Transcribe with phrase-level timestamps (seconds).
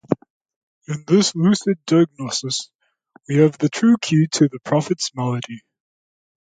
[0.87, 2.71] In this lucid diagnosis
[3.29, 5.61] we have the true key to the prophet's malady.